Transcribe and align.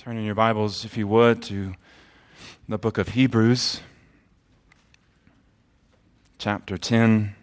Turn 0.00 0.16
in 0.16 0.24
your 0.24 0.34
Bibles, 0.34 0.86
if 0.86 0.96
you 0.96 1.06
would, 1.08 1.42
to 1.42 1.74
the 2.66 2.78
book 2.78 2.96
of 2.96 3.08
Hebrews, 3.08 3.82
chapter 6.38 6.78
10. 6.78 7.34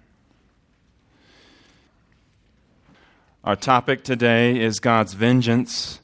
Our 3.43 3.55
topic 3.55 4.03
today 4.03 4.59
is 4.59 4.79
God's 4.79 5.13
vengeance 5.13 5.99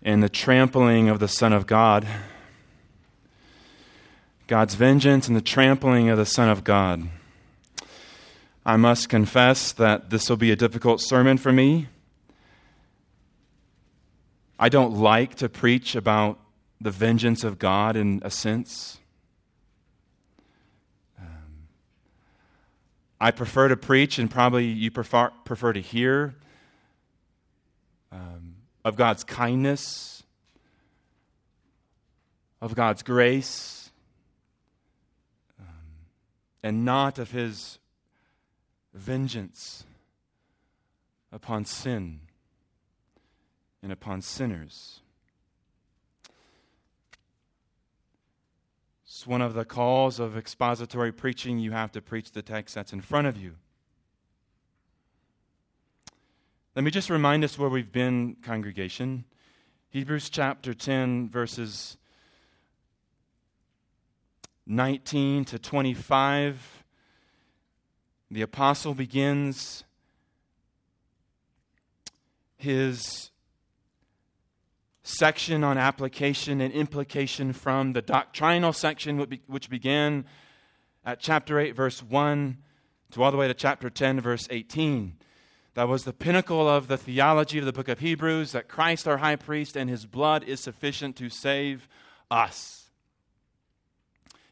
and 0.00 0.22
the 0.22 0.28
trampling 0.28 1.08
of 1.08 1.18
the 1.18 1.26
Son 1.26 1.52
of 1.52 1.66
God. 1.66 2.06
God's 4.46 4.76
vengeance 4.76 5.26
and 5.26 5.36
the 5.36 5.40
trampling 5.40 6.08
of 6.08 6.18
the 6.18 6.24
Son 6.24 6.48
of 6.48 6.62
God. 6.62 7.08
I 8.64 8.76
must 8.76 9.08
confess 9.08 9.72
that 9.72 10.10
this 10.10 10.30
will 10.30 10.36
be 10.36 10.52
a 10.52 10.56
difficult 10.56 11.00
sermon 11.00 11.36
for 11.36 11.52
me. 11.52 11.88
I 14.58 14.68
don't 14.68 14.94
like 14.94 15.36
to 15.36 15.48
preach 15.48 15.94
about 15.94 16.38
the 16.80 16.90
vengeance 16.90 17.44
of 17.44 17.58
God 17.58 17.96
in 17.96 18.20
a 18.24 18.30
sense. 18.30 18.98
Um, 21.18 21.68
I 23.20 23.30
prefer 23.30 23.68
to 23.68 23.76
preach, 23.76 24.18
and 24.18 24.30
probably 24.30 24.66
you 24.66 24.90
prefer, 24.90 25.30
prefer 25.44 25.72
to 25.72 25.80
hear 25.80 26.34
um, 28.10 28.56
of 28.84 28.96
God's 28.96 29.24
kindness, 29.24 30.22
of 32.60 32.74
God's 32.74 33.02
grace, 33.02 33.90
um, 35.58 35.66
and 36.62 36.84
not 36.84 37.18
of 37.18 37.30
His 37.30 37.78
vengeance 38.92 39.84
upon 41.32 41.64
sin 41.64 42.20
and 43.82 43.90
upon 43.92 44.22
sinners. 44.22 45.00
It's 49.04 49.26
one 49.26 49.42
of 49.42 49.54
the 49.54 49.64
calls 49.64 50.18
of 50.18 50.36
expository 50.36 51.12
preaching. 51.12 51.58
You 51.58 51.72
have 51.72 51.92
to 51.92 52.00
preach 52.00 52.32
the 52.32 52.42
text 52.42 52.74
that's 52.74 52.92
in 52.92 53.00
front 53.00 53.26
of 53.26 53.36
you. 53.36 53.56
Let 56.74 56.84
me 56.84 56.90
just 56.90 57.10
remind 57.10 57.44
us 57.44 57.58
where 57.58 57.68
we've 57.68 57.92
been, 57.92 58.36
congregation. 58.42 59.24
Hebrews 59.90 60.30
chapter 60.30 60.72
10, 60.72 61.28
verses 61.28 61.98
19 64.66 65.44
to 65.44 65.58
25. 65.58 66.84
The 68.30 68.40
apostle 68.40 68.94
begins 68.94 69.84
his 72.56 73.31
section 75.02 75.64
on 75.64 75.78
application 75.78 76.60
and 76.60 76.72
implication 76.72 77.52
from 77.52 77.92
the 77.92 78.02
doctrinal 78.02 78.72
section, 78.72 79.26
which 79.46 79.68
began 79.68 80.24
at 81.04 81.20
chapter 81.20 81.58
8, 81.58 81.74
verse 81.74 82.02
1, 82.02 82.58
to 83.10 83.22
all 83.22 83.30
the 83.30 83.36
way 83.36 83.48
to 83.48 83.54
chapter 83.54 83.90
10, 83.90 84.20
verse 84.20 84.46
18. 84.50 85.16
That 85.74 85.88
was 85.88 86.04
the 86.04 86.12
pinnacle 86.12 86.68
of 86.68 86.88
the 86.88 86.98
theology 86.98 87.58
of 87.58 87.64
the 87.64 87.72
book 87.72 87.88
of 87.88 87.98
Hebrews 87.98 88.52
that 88.52 88.68
Christ, 88.68 89.08
our 89.08 89.18
high 89.18 89.36
priest, 89.36 89.76
and 89.76 89.88
his 89.88 90.06
blood 90.06 90.44
is 90.44 90.60
sufficient 90.60 91.16
to 91.16 91.28
save 91.28 91.88
us. 92.30 92.90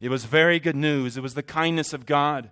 It 0.00 0.08
was 0.08 0.24
very 0.24 0.58
good 0.58 0.76
news. 0.76 1.16
It 1.16 1.22
was 1.22 1.34
the 1.34 1.42
kindness 1.42 1.92
of 1.92 2.06
God 2.06 2.50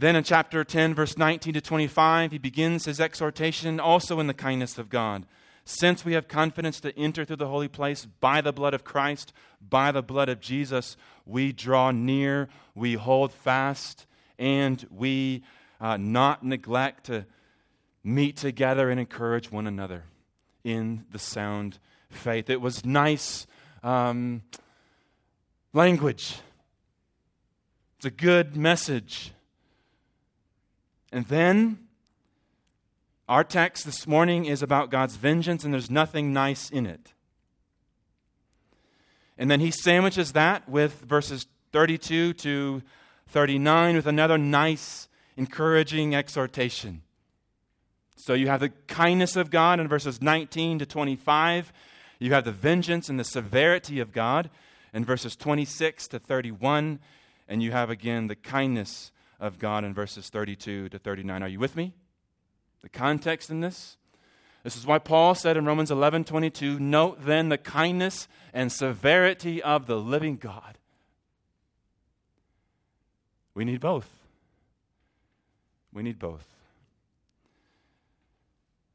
Then 0.00 0.16
in 0.16 0.24
chapter 0.24 0.64
10, 0.64 0.94
verse 0.94 1.18
19 1.18 1.52
to 1.52 1.60
25, 1.60 2.32
he 2.32 2.38
begins 2.38 2.86
his 2.86 3.00
exhortation 3.00 3.78
also 3.78 4.18
in 4.18 4.28
the 4.28 4.32
kindness 4.34 4.78
of 4.78 4.88
God. 4.88 5.26
Since 5.66 6.06
we 6.06 6.14
have 6.14 6.26
confidence 6.26 6.80
to 6.80 6.98
enter 6.98 7.26
through 7.26 7.36
the 7.36 7.48
holy 7.48 7.68
place 7.68 8.06
by 8.06 8.40
the 8.40 8.50
blood 8.50 8.72
of 8.72 8.82
Christ, 8.82 9.34
by 9.60 9.92
the 9.92 10.02
blood 10.02 10.30
of 10.30 10.40
Jesus, 10.40 10.96
we 11.26 11.52
draw 11.52 11.90
near, 11.90 12.48
we 12.74 12.94
hold 12.94 13.30
fast, 13.30 14.06
and 14.38 14.82
we 14.90 15.42
uh, 15.82 15.98
not 15.98 16.42
neglect 16.42 17.04
to 17.04 17.26
meet 18.02 18.38
together 18.38 18.88
and 18.88 18.98
encourage 18.98 19.52
one 19.52 19.66
another 19.66 20.04
in 20.64 21.04
the 21.10 21.18
sound 21.18 21.78
faith. 22.08 22.48
It 22.48 22.62
was 22.62 22.86
nice 22.86 23.46
um, 23.82 24.44
language, 25.74 26.38
it's 27.98 28.06
a 28.06 28.10
good 28.10 28.56
message. 28.56 29.34
And 31.12 31.26
then 31.26 31.78
our 33.28 33.44
text 33.44 33.84
this 33.84 34.06
morning 34.06 34.44
is 34.44 34.62
about 34.62 34.90
God's 34.90 35.16
vengeance, 35.16 35.64
and 35.64 35.72
there's 35.72 35.90
nothing 35.90 36.32
nice 36.32 36.70
in 36.70 36.86
it. 36.86 37.12
And 39.38 39.50
then 39.50 39.60
he 39.60 39.70
sandwiches 39.70 40.32
that 40.32 40.68
with 40.68 41.00
verses 41.00 41.46
32 41.72 42.34
to 42.34 42.82
39 43.28 43.96
with 43.96 44.06
another 44.06 44.36
nice, 44.36 45.08
encouraging 45.36 46.14
exhortation. 46.14 47.02
So 48.16 48.34
you 48.34 48.48
have 48.48 48.60
the 48.60 48.68
kindness 48.86 49.36
of 49.36 49.50
God 49.50 49.80
in 49.80 49.88
verses 49.88 50.20
19 50.20 50.80
to 50.80 50.86
25. 50.86 51.72
You 52.18 52.32
have 52.34 52.44
the 52.44 52.52
vengeance 52.52 53.08
and 53.08 53.18
the 53.18 53.24
severity 53.24 53.98
of 54.00 54.12
God 54.12 54.50
in 54.92 55.04
verses 55.04 55.36
26 55.36 56.08
to 56.08 56.18
31. 56.18 56.98
And 57.48 57.62
you 57.62 57.72
have 57.72 57.88
again 57.88 58.26
the 58.26 58.36
kindness 58.36 59.10
of 59.40 59.58
God 59.58 59.84
in 59.84 59.94
verses 59.94 60.28
32 60.28 60.90
to 60.90 60.98
39. 60.98 61.42
Are 61.42 61.48
you 61.48 61.58
with 61.58 61.74
me? 61.74 61.94
The 62.82 62.88
context 62.88 63.50
in 63.50 63.60
this? 63.60 63.96
This 64.62 64.76
is 64.76 64.86
why 64.86 64.98
Paul 64.98 65.34
said 65.34 65.56
in 65.56 65.64
Romans 65.64 65.90
11 65.90 66.24
22, 66.24 66.78
Note 66.78 67.24
then 67.24 67.48
the 67.48 67.58
kindness 67.58 68.28
and 68.52 68.70
severity 68.70 69.62
of 69.62 69.86
the 69.86 69.96
living 69.96 70.36
God. 70.36 70.78
We 73.54 73.64
need 73.64 73.80
both. 73.80 74.08
We 75.92 76.02
need 76.02 76.18
both. 76.18 76.46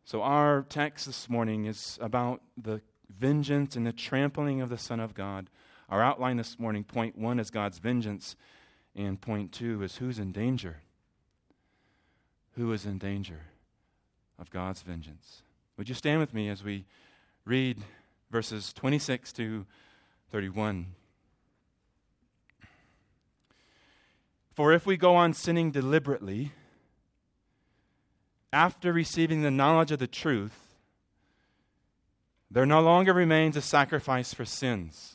So, 0.05 0.21
our 0.21 0.65
text 0.69 1.07
this 1.07 1.29
morning 1.29 1.65
is 1.65 1.97
about 1.99 2.41
the 2.55 2.81
vengeance 3.09 3.75
and 3.75 3.87
the 3.87 3.91
trampling 3.91 4.61
of 4.61 4.69
the 4.69 4.77
Son 4.77 4.99
of 4.99 5.15
God. 5.15 5.49
Our 5.89 6.01
outline 6.01 6.37
this 6.37 6.59
morning, 6.59 6.83
point 6.83 7.17
one, 7.17 7.39
is 7.39 7.49
God's 7.49 7.79
vengeance. 7.79 8.35
And 8.95 9.19
point 9.19 9.51
two 9.51 9.83
is 9.83 9.97
who's 9.97 10.19
in 10.19 10.31
danger? 10.31 10.77
Who 12.55 12.71
is 12.71 12.85
in 12.85 12.97
danger 12.97 13.41
of 14.39 14.49
God's 14.49 14.81
vengeance? 14.81 15.41
Would 15.77 15.89
you 15.89 15.95
stand 15.95 16.21
with 16.21 16.33
me 16.33 16.47
as 16.47 16.63
we 16.63 16.85
read 17.43 17.79
verses 18.31 18.71
26 18.71 19.33
to 19.33 19.65
31? 20.31 20.87
For 24.53 24.71
if 24.71 24.85
we 24.85 24.95
go 24.95 25.15
on 25.15 25.33
sinning 25.33 25.71
deliberately, 25.71 26.53
after 28.53 28.93
receiving 28.93 29.41
the 29.41 29.51
knowledge 29.51 29.91
of 29.91 29.99
the 29.99 30.07
truth, 30.07 30.77
there 32.49 32.65
no 32.65 32.79
longer 32.79 33.11
remains 33.11 33.57
a 33.57 33.61
sacrifice 33.61 34.33
for 34.33 34.45
sins 34.45 35.14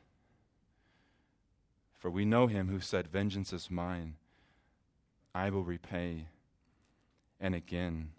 For 2.01 2.09
we 2.09 2.25
know 2.25 2.47
him 2.47 2.67
who 2.67 2.79
said, 2.79 3.09
Vengeance 3.09 3.53
is 3.53 3.69
mine, 3.69 4.15
I 5.35 5.51
will 5.51 5.63
repay. 5.63 6.25
And 7.39 7.53
again, 7.53 8.09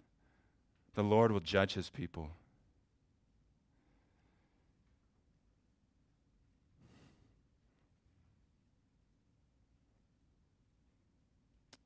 the 0.95 1.03
Lord 1.03 1.33
will 1.33 1.41
judge 1.41 1.73
his 1.73 1.89
people. 1.89 2.29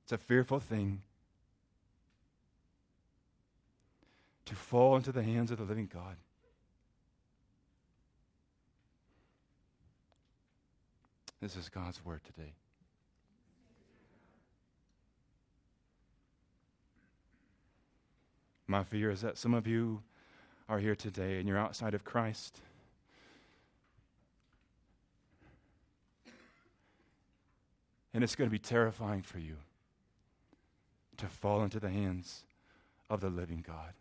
It's 0.03 0.11
a 0.11 0.19
fearful 0.19 0.59
thing 0.59 1.01
to 4.45 4.53
fall 4.53 4.95
into 4.95 5.11
the 5.11 5.23
hands 5.23 5.49
of 5.49 5.57
the 5.57 5.63
living 5.63 5.89
God. 5.91 6.17
This 11.41 11.55
is 11.55 11.69
God's 11.69 12.03
word 12.03 12.21
today. 12.23 12.53
My 18.65 18.83
fear 18.83 19.11
is 19.11 19.21
that 19.21 19.37
some 19.37 19.53
of 19.53 19.67
you 19.67 20.01
are 20.67 20.79
here 20.79 20.95
today 20.95 21.39
and 21.39 21.47
you're 21.47 21.57
outside 21.57 21.93
of 21.93 22.03
Christ. 22.03 22.59
And 28.13 28.23
it's 28.23 28.35
going 28.35 28.49
to 28.49 28.51
be 28.51 28.59
terrifying 28.59 29.21
for 29.21 29.37
you 29.37 29.57
to 31.17 31.27
fall 31.27 31.63
into 31.63 31.79
the 31.79 31.89
hands 31.89 32.45
of 33.09 33.21
the 33.21 33.29
living 33.29 33.63
God. 33.65 33.93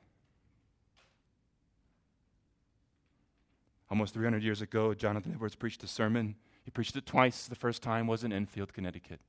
Almost 3.90 4.14
300 4.14 4.42
years 4.42 4.62
ago, 4.62 4.94
Jonathan 4.94 5.32
Edwards 5.32 5.54
preached 5.54 5.84
a 5.84 5.86
sermon. 5.86 6.34
He 6.66 6.72
preached 6.72 6.96
it 6.96 7.06
twice. 7.06 7.46
The 7.46 7.54
first 7.54 7.80
time 7.80 8.08
was 8.08 8.24
in 8.24 8.32
Enfield, 8.32 8.74
Connecticut. 8.74 9.20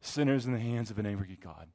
Sinners 0.00 0.46
in 0.46 0.52
the 0.52 0.60
hands 0.60 0.90
of 0.90 1.00
an 1.00 1.04
angry 1.04 1.36
God. 1.42 1.66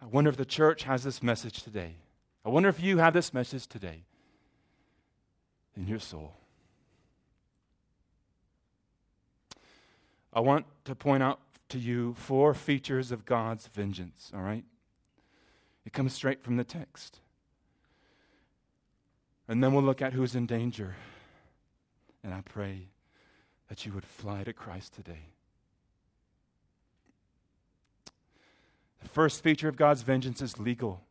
I 0.00 0.06
wonder 0.06 0.30
if 0.30 0.36
the 0.36 0.44
church 0.44 0.84
has 0.84 1.02
this 1.02 1.20
message 1.20 1.64
today. 1.64 1.96
I 2.44 2.48
wonder 2.48 2.68
if 2.68 2.80
you 2.80 2.98
have 2.98 3.12
this 3.12 3.34
message 3.34 3.66
today 3.66 4.04
in 5.76 5.88
your 5.88 5.98
soul. 5.98 6.34
I 10.32 10.38
want 10.38 10.64
to 10.84 10.94
point 10.94 11.24
out 11.24 11.40
to 11.70 11.78
you 11.78 12.14
four 12.14 12.54
features 12.54 13.10
of 13.10 13.24
God's 13.24 13.66
vengeance, 13.66 14.30
all 14.32 14.42
right? 14.42 14.64
It 15.84 15.92
comes 15.92 16.12
straight 16.12 16.44
from 16.44 16.56
the 16.56 16.64
text. 16.64 17.18
And 19.48 19.64
then 19.64 19.72
we'll 19.72 19.82
look 19.82 20.02
at 20.02 20.12
who's 20.12 20.34
in 20.34 20.46
danger. 20.46 20.94
And 22.22 22.34
I 22.34 22.42
pray 22.42 22.88
that 23.68 23.86
you 23.86 23.92
would 23.92 24.04
fly 24.04 24.44
to 24.44 24.52
Christ 24.52 24.94
today. 24.94 25.30
The 29.02 29.08
first 29.08 29.42
feature 29.42 29.68
of 29.68 29.76
God's 29.76 30.02
vengeance 30.02 30.42
is 30.42 30.58
legal. 30.58 31.02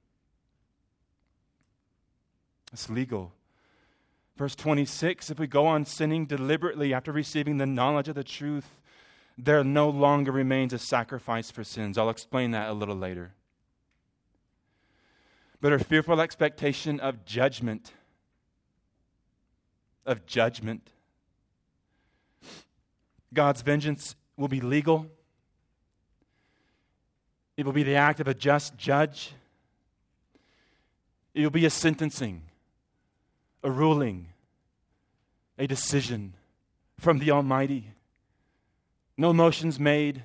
It's 2.72 2.90
legal. 2.90 3.32
Verse 4.36 4.56
26 4.56 5.32
if 5.32 5.40
we 5.40 5.48
go 5.48 5.66
on 5.66 5.86
sinning 5.86 6.26
deliberately 6.26 6.94
after 6.94 7.12
receiving 7.12 7.58
the 7.58 7.66
knowledge 7.66 8.08
of 8.08 8.16
the 8.16 8.24
truth, 8.24 8.80
there 9.38 9.64
no 9.64 9.90
longer 9.90 10.32
remains 10.32 10.74
a 10.74 10.80
sacrifice 10.80 11.50
for 11.50 11.64
sins. 11.64 11.98
I'll 11.98 12.10
explain 12.10 12.52
that 12.52 12.70
a 12.70 12.74
little 12.74 12.96
later. 12.96 13.34
But 15.62 15.74
a 15.74 15.80
fearful 15.80 16.22
expectation 16.22 17.00
of 17.00 17.26
judgment. 17.26 17.94
Of 20.08 20.26
judgment. 20.26 20.90
God's 23.34 23.62
vengeance 23.62 24.16
will 24.38 24.48
be 24.48 24.62
legal. 24.62 25.06
It 27.58 27.66
will 27.66 27.74
be 27.74 27.84
the 27.84 27.96
act 27.96 28.20
of 28.22 28.28
a 28.28 28.34
just 28.34 28.78
judge. 28.78 29.34
It 31.34 31.42
will 31.42 31.50
be 31.50 31.66
a 31.66 31.70
sentencing, 31.70 32.44
a 33.64 33.70
ruling, 33.70 34.28
a 35.60 35.68
decision 35.68 36.34
from 36.98 37.20
the 37.20 37.32
Almighty. 37.32 37.92
No 39.18 39.34
motions 39.34 39.78
made, 39.78 40.24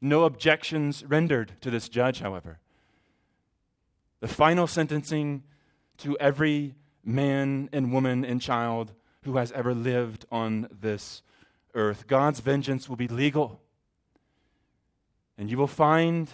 no 0.00 0.24
objections 0.24 1.04
rendered 1.04 1.52
to 1.60 1.70
this 1.70 1.88
judge, 1.88 2.20
however. 2.20 2.58
The 4.20 4.28
final 4.28 4.66
sentencing 4.66 5.44
to 5.98 6.18
every 6.18 6.74
man 7.08 7.70
and 7.72 7.92
woman 7.92 8.24
and 8.24 8.40
child 8.40 8.92
who 9.22 9.38
has 9.38 9.50
ever 9.52 9.74
lived 9.74 10.26
on 10.30 10.68
this 10.70 11.22
earth. 11.74 12.06
God's 12.06 12.40
vengeance 12.40 12.88
will 12.88 12.96
be 12.96 13.08
legal. 13.08 13.60
And 15.38 15.50
you 15.50 15.56
will 15.56 15.66
find 15.66 16.30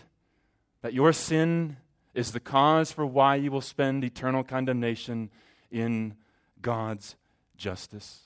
that 0.83 0.93
your 0.93 1.13
sin 1.13 1.77
is 2.13 2.33
the 2.33 2.41
cause 2.41 2.93
for 2.93 3.07
why 3.07 3.37
you 3.37 3.51
will 3.51 3.61
spend 3.61 4.05
eternal 4.05 4.43
condemnation 4.43 5.31
in 5.71 6.15
God's 6.61 7.17
justice. 7.57 8.23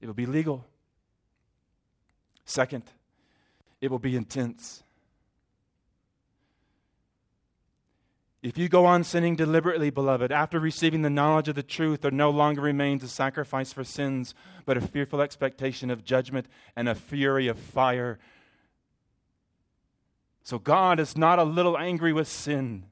It 0.00 0.06
will 0.06 0.14
be 0.14 0.26
legal. 0.26 0.64
Second, 2.44 2.84
it 3.80 3.90
will 3.90 3.98
be 3.98 4.16
intense. 4.16 4.82
If 8.46 8.56
you 8.56 8.68
go 8.68 8.86
on 8.86 9.02
sinning 9.02 9.34
deliberately, 9.34 9.90
beloved, 9.90 10.30
after 10.30 10.60
receiving 10.60 11.02
the 11.02 11.10
knowledge 11.10 11.48
of 11.48 11.56
the 11.56 11.64
truth, 11.64 12.02
there 12.02 12.12
no 12.12 12.30
longer 12.30 12.60
remains 12.60 13.02
a 13.02 13.08
sacrifice 13.08 13.72
for 13.72 13.82
sins, 13.82 14.36
but 14.64 14.76
a 14.76 14.80
fearful 14.80 15.20
expectation 15.20 15.90
of 15.90 16.04
judgment 16.04 16.46
and 16.76 16.88
a 16.88 16.94
fury 16.94 17.48
of 17.48 17.58
fire. 17.58 18.20
So 20.44 20.60
God 20.60 21.00
is 21.00 21.16
not 21.16 21.40
a 21.40 21.42
little 21.42 21.76
angry 21.76 22.12
with 22.12 22.28
sin, 22.28 22.84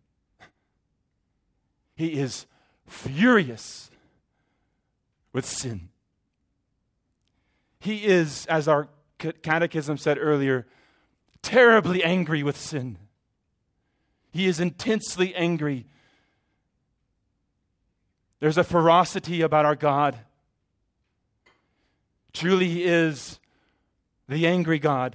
He 1.94 2.14
is 2.14 2.46
furious 2.88 3.92
with 5.32 5.46
sin. 5.46 5.88
He 7.78 8.06
is, 8.06 8.44
as 8.46 8.66
our 8.66 8.88
catechism 9.20 9.98
said 9.98 10.18
earlier, 10.20 10.66
terribly 11.42 12.02
angry 12.02 12.42
with 12.42 12.56
sin. 12.56 12.98
He 14.34 14.46
is 14.46 14.58
intensely 14.58 15.32
angry. 15.36 15.86
There's 18.40 18.58
a 18.58 18.64
ferocity 18.64 19.42
about 19.42 19.64
our 19.64 19.76
God. 19.76 20.18
Truly, 22.32 22.68
He 22.68 22.82
is 22.82 23.38
the 24.28 24.44
angry 24.48 24.80
God. 24.80 25.14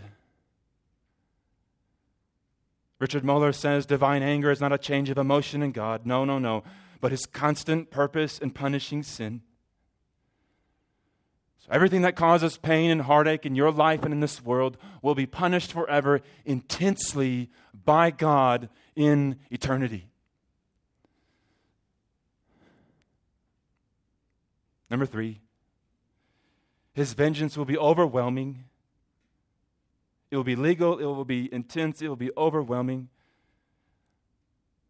Richard 2.99 3.25
Muller 3.25 3.51
says 3.51 3.85
divine 3.85 4.23
anger 4.23 4.51
is 4.51 4.61
not 4.61 4.71
a 4.71 4.77
change 4.77 5.09
of 5.09 5.17
emotion 5.17 5.61
in 5.61 5.73
God. 5.73 6.05
No, 6.05 6.23
no, 6.23 6.39
no. 6.39 6.63
But 7.01 7.11
His 7.11 7.25
constant 7.25 7.91
purpose 7.91 8.39
in 8.39 8.51
punishing 8.51 9.03
sin. 9.03 9.41
So 11.59 11.67
everything 11.71 12.03
that 12.03 12.15
causes 12.15 12.57
pain 12.57 12.89
and 12.89 13.01
heartache 13.01 13.45
in 13.45 13.53
your 13.53 13.71
life 13.71 14.03
and 14.03 14.13
in 14.13 14.21
this 14.21 14.41
world 14.41 14.77
will 15.01 15.13
be 15.13 15.25
punished 15.25 15.73
forever 15.73 16.21
intensely 16.45 17.49
by 17.83 18.11
God 18.11 18.69
in 18.99 19.37
eternity. 19.49 20.09
Number 24.89 25.05
three, 25.05 25.39
his 26.91 27.13
vengeance 27.13 27.55
will 27.55 27.63
be 27.63 27.77
overwhelming. 27.77 28.65
It 30.29 30.35
will 30.35 30.43
be 30.43 30.57
legal, 30.57 30.99
it 30.99 31.05
will 31.05 31.23
be 31.23 31.51
intense, 31.53 32.01
it 32.01 32.09
will 32.09 32.17
be 32.17 32.31
overwhelming. 32.35 33.07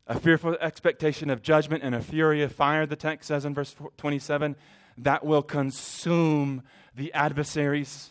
A 0.08 0.20
fearful 0.20 0.58
expectation 0.60 1.30
of 1.30 1.44
judgment 1.44 1.84
and 1.84 1.94
a 1.94 2.02
fury 2.02 2.42
of 2.42 2.52
fire, 2.52 2.88
the 2.88 2.96
text 2.96 3.28
says 3.28 3.46
in 3.46 3.54
verse 3.54 3.76
27 3.98 4.56
that 4.98 5.24
will 5.24 5.44
consume 5.44 6.64
the 6.96 7.14
adversaries. 7.14 8.10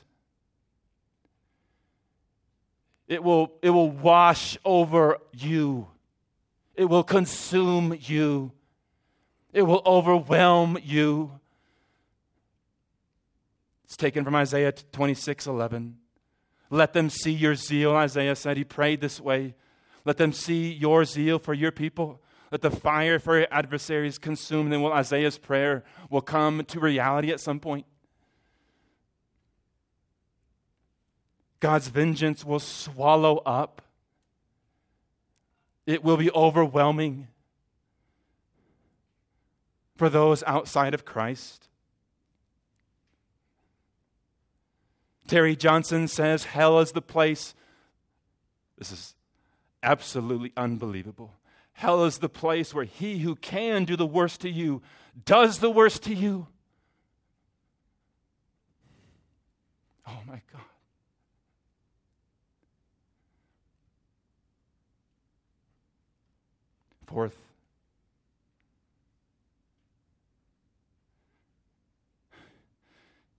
It 3.08 3.24
will, 3.24 3.52
it 3.62 3.70
will 3.70 3.90
wash 3.90 4.58
over 4.64 5.18
you. 5.32 5.88
It 6.78 6.88
will 6.88 7.02
consume 7.02 7.98
you. 8.00 8.52
It 9.52 9.62
will 9.62 9.82
overwhelm 9.84 10.78
you. 10.80 11.32
It's 13.84 13.96
taken 13.96 14.22
from 14.22 14.36
Isaiah 14.36 14.70
26 14.70 15.48
11. 15.48 15.96
Let 16.70 16.92
them 16.92 17.10
see 17.10 17.32
your 17.32 17.56
zeal. 17.56 17.96
Isaiah 17.96 18.36
said 18.36 18.56
he 18.56 18.62
prayed 18.62 19.00
this 19.00 19.20
way. 19.20 19.56
Let 20.04 20.18
them 20.18 20.32
see 20.32 20.72
your 20.72 21.04
zeal 21.04 21.40
for 21.40 21.52
your 21.52 21.72
people. 21.72 22.22
Let 22.52 22.62
the 22.62 22.70
fire 22.70 23.18
for 23.18 23.38
your 23.38 23.48
adversaries 23.50 24.16
consume 24.16 24.70
them. 24.70 24.80
Well, 24.80 24.92
Isaiah's 24.92 25.36
prayer 25.36 25.82
will 26.10 26.20
come 26.20 26.64
to 26.64 26.78
reality 26.78 27.32
at 27.32 27.40
some 27.40 27.58
point. 27.58 27.86
God's 31.58 31.88
vengeance 31.88 32.44
will 32.44 32.60
swallow 32.60 33.38
up, 33.38 33.82
it 35.88 36.04
will 36.04 36.18
be 36.18 36.30
overwhelming 36.32 37.28
for 39.96 40.10
those 40.10 40.42
outside 40.46 40.92
of 40.92 41.06
Christ. 41.06 41.66
Terry 45.26 45.56
Johnson 45.56 46.06
says 46.06 46.44
hell 46.44 46.78
is 46.80 46.92
the 46.92 47.00
place. 47.00 47.54
This 48.76 48.92
is 48.92 49.14
absolutely 49.82 50.52
unbelievable. 50.58 51.32
Hell 51.72 52.04
is 52.04 52.18
the 52.18 52.28
place 52.28 52.74
where 52.74 52.84
he 52.84 53.20
who 53.20 53.34
can 53.34 53.86
do 53.86 53.96
the 53.96 54.06
worst 54.06 54.42
to 54.42 54.50
you 54.50 54.82
does 55.24 55.60
the 55.60 55.70
worst 55.70 56.02
to 56.02 56.14
you. 56.14 56.48
Oh 60.06 60.20
my 60.26 60.42
God. 60.52 60.62
Fourth, 67.08 67.38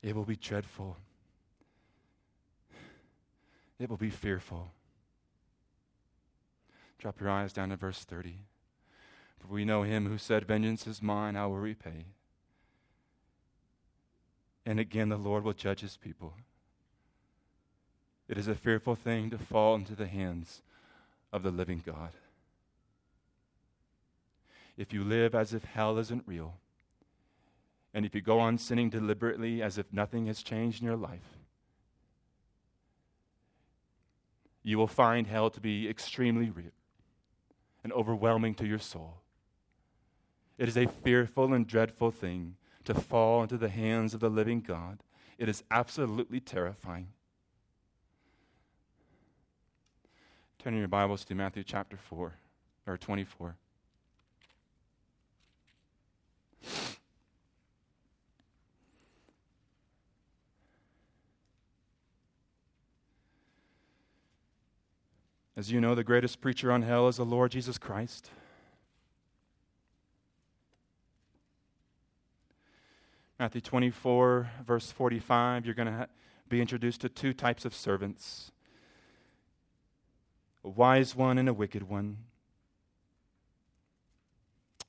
it 0.01 0.15
will 0.15 0.23
be 0.23 0.35
dreadful. 0.35 0.97
It 3.77 3.87
will 3.87 3.97
be 3.97 4.09
fearful. 4.09 4.71
Drop 6.97 7.21
your 7.21 7.29
eyes 7.29 7.53
down 7.53 7.69
to 7.69 7.75
verse 7.75 8.03
30. 8.03 8.39
For 9.39 9.47
we 9.47 9.65
know 9.65 9.83
him 9.83 10.07
who 10.07 10.17
said, 10.17 10.45
Vengeance 10.45 10.87
is 10.87 11.03
mine, 11.03 11.35
I 11.35 11.45
will 11.45 11.59
repay. 11.59 12.05
And 14.65 14.79
again, 14.79 15.09
the 15.09 15.17
Lord 15.17 15.43
will 15.43 15.53
judge 15.53 15.81
his 15.81 15.95
people. 15.95 16.33
It 18.27 18.39
is 18.39 18.47
a 18.47 18.55
fearful 18.55 18.95
thing 18.95 19.29
to 19.29 19.37
fall 19.37 19.75
into 19.75 19.95
the 19.95 20.07
hands 20.07 20.63
of 21.31 21.43
the 21.43 21.51
living 21.51 21.83
God. 21.85 22.13
If 24.79 24.93
you 24.93 25.03
live 25.03 25.35
as 25.35 25.53
if 25.53 25.65
hell 25.65 25.97
isn't 25.97 26.23
real, 26.25 26.55
and 27.93 28.05
if 28.05 28.15
you 28.15 28.21
go 28.21 28.39
on 28.39 28.57
sinning 28.57 28.89
deliberately 28.89 29.61
as 29.61 29.77
if 29.77 29.91
nothing 29.91 30.27
has 30.27 30.41
changed 30.41 30.79
in 30.79 30.87
your 30.87 30.95
life, 30.95 31.37
you 34.63 34.77
will 34.77 34.87
find 34.87 35.27
hell 35.27 35.49
to 35.49 35.59
be 35.59 35.89
extremely 35.89 36.49
real 36.49 36.71
and 37.83 37.91
overwhelming 37.91 38.55
to 38.55 38.65
your 38.65 38.79
soul. 38.79 39.15
It 40.57 40.69
is 40.69 40.77
a 40.77 40.87
fearful 40.87 41.53
and 41.53 41.67
dreadful 41.67 42.11
thing 42.11 42.55
to 42.85 42.93
fall 42.93 43.43
into 43.43 43.57
the 43.57 43.67
hands 43.67 44.13
of 44.13 44.21
the 44.21 44.29
living 44.29 44.61
God. 44.61 45.03
It 45.37 45.49
is 45.49 45.61
absolutely 45.69 46.39
terrifying. 46.39 47.09
Turn 50.57 50.77
your 50.77 50.87
Bibles 50.87 51.25
to 51.25 51.35
Matthew 51.35 51.63
chapter 51.65 51.97
4 51.97 52.33
or 52.87 52.97
24. 52.97 53.57
As 65.59 65.69
you 65.69 65.81
know, 65.81 65.93
the 65.93 66.05
greatest 66.05 66.39
preacher 66.39 66.71
on 66.71 66.83
hell 66.83 67.09
is 67.09 67.17
the 67.17 67.25
Lord 67.25 67.51
Jesus 67.51 67.77
Christ. 67.77 68.31
Matthew 73.37 73.59
24, 73.59 74.51
verse 74.65 74.89
45, 74.89 75.65
you're 75.65 75.75
going 75.75 75.87
to 75.87 75.91
ha- 75.91 76.05
be 76.47 76.61
introduced 76.61 77.01
to 77.01 77.09
two 77.09 77.33
types 77.33 77.65
of 77.65 77.75
servants 77.75 78.53
a 80.63 80.69
wise 80.69 81.13
one 81.13 81.37
and 81.37 81.49
a 81.49 81.53
wicked 81.53 81.89
one. 81.89 82.19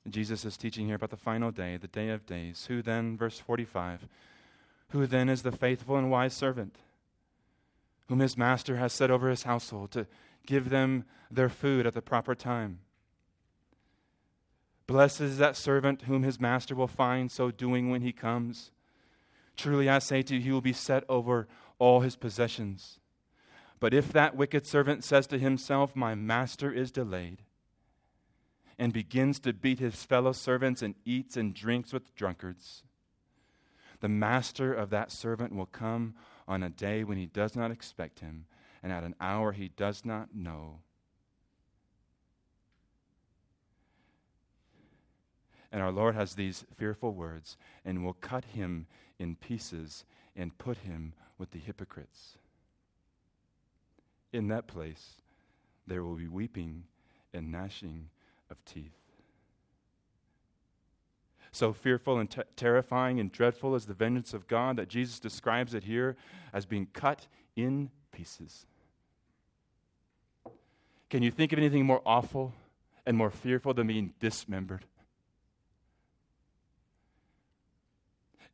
Jesus 0.09 0.45
is 0.45 0.55
teaching 0.55 0.85
here 0.85 0.95
about 0.95 1.09
the 1.09 1.17
final 1.17 1.51
day, 1.51 1.75
the 1.75 1.89
day 1.89 2.11
of 2.11 2.25
days. 2.25 2.67
Who 2.69 2.81
then, 2.81 3.17
verse 3.17 3.39
45, 3.39 4.07
who 4.91 5.05
then 5.05 5.27
is 5.27 5.41
the 5.41 5.51
faithful 5.51 5.97
and 5.97 6.09
wise 6.09 6.33
servant, 6.33 6.77
whom 8.07 8.19
his 8.19 8.37
master 8.37 8.77
has 8.77 8.93
set 8.93 9.11
over 9.11 9.29
his 9.29 9.43
household 9.43 9.91
to 9.91 10.07
give 10.45 10.69
them 10.69 11.05
their 11.29 11.49
food 11.49 11.85
at 11.85 11.93
the 11.93 12.01
proper 12.01 12.35
time. 12.35 12.79
Blessed 14.87 15.21
is 15.21 15.37
that 15.37 15.55
servant 15.55 16.03
whom 16.03 16.23
his 16.23 16.39
master 16.39 16.75
will 16.75 16.87
find 16.87 17.31
so 17.31 17.49
doing 17.51 17.89
when 17.89 18.01
he 18.01 18.11
comes. 18.11 18.71
Truly 19.55 19.87
I 19.87 19.99
say 19.99 20.21
to 20.23 20.35
you, 20.35 20.41
he 20.41 20.51
will 20.51 20.61
be 20.61 20.73
set 20.73 21.03
over 21.07 21.47
all 21.79 22.01
his 22.01 22.15
possessions. 22.15 22.99
But 23.79 23.93
if 23.93 24.11
that 24.11 24.35
wicked 24.35 24.67
servant 24.67 25.03
says 25.03 25.27
to 25.27 25.39
himself, 25.39 25.95
My 25.95 26.13
master 26.13 26.71
is 26.71 26.91
delayed, 26.91 27.43
and 28.77 28.91
begins 28.91 29.39
to 29.39 29.53
beat 29.53 29.79
his 29.79 30.03
fellow 30.03 30.33
servants 30.33 30.81
and 30.81 30.95
eats 31.05 31.37
and 31.37 31.53
drinks 31.53 31.93
with 31.93 32.13
drunkards, 32.15 32.83
the 34.01 34.09
master 34.09 34.73
of 34.73 34.89
that 34.89 35.11
servant 35.11 35.55
will 35.55 35.67
come 35.67 36.15
on 36.47 36.63
a 36.63 36.69
day 36.69 37.03
when 37.03 37.17
he 37.17 37.27
does 37.27 37.55
not 37.55 37.71
expect 37.71 38.19
him 38.19 38.45
and 38.83 38.91
at 38.91 39.03
an 39.03 39.15
hour 39.19 39.51
he 39.51 39.69
does 39.69 40.03
not 40.05 40.35
know. 40.35 40.79
And 45.71 45.81
our 45.81 45.91
Lord 45.91 46.15
has 46.15 46.35
these 46.35 46.65
fearful 46.75 47.13
words, 47.13 47.57
and 47.85 48.03
will 48.03 48.13
cut 48.13 48.43
him 48.45 48.87
in 49.19 49.35
pieces 49.35 50.03
and 50.35 50.57
put 50.57 50.79
him 50.79 51.13
with 51.37 51.51
the 51.51 51.59
hypocrites. 51.59 52.37
In 54.33 54.47
that 54.49 54.67
place, 54.67 55.15
there 55.87 56.03
will 56.03 56.15
be 56.15 56.27
weeping 56.27 56.83
and 57.33 57.51
gnashing 57.51 58.09
of 58.49 58.63
teeth. 58.65 58.97
So 61.51 61.73
fearful 61.73 62.17
and 62.17 62.29
t- 62.29 62.41
terrifying 62.55 63.19
and 63.19 63.31
dreadful 63.31 63.75
is 63.75 63.85
the 63.85 63.93
vengeance 63.93 64.33
of 64.33 64.47
God 64.47 64.77
that 64.77 64.87
Jesus 64.87 65.19
describes 65.19 65.73
it 65.73 65.83
here 65.83 66.15
as 66.53 66.65
being 66.65 66.87
cut 66.93 67.27
in 67.55 67.89
pieces. 68.11 68.65
Can 71.11 71.23
you 71.23 71.29
think 71.29 71.51
of 71.51 71.59
anything 71.59 71.85
more 71.85 72.01
awful 72.05 72.53
and 73.05 73.17
more 73.17 73.29
fearful 73.29 73.73
than 73.73 73.87
being 73.87 74.13
dismembered? 74.21 74.85